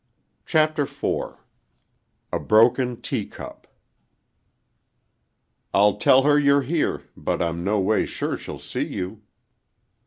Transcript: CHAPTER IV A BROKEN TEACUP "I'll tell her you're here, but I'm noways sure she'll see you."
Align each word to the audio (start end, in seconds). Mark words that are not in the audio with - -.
CHAPTER 0.47 0.81
IV 0.81 1.35
A 2.33 2.39
BROKEN 2.39 3.03
TEACUP 3.03 3.67
"I'll 5.75 5.97
tell 5.97 6.23
her 6.23 6.39
you're 6.39 6.63
here, 6.63 7.03
but 7.15 7.39
I'm 7.39 7.63
noways 7.63 8.09
sure 8.09 8.35
she'll 8.35 8.57
see 8.57 8.87
you." 8.87 9.21